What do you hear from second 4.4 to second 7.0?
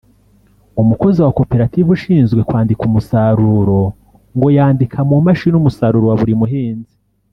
yandika mu mashini umusaruro wa buri muhinzi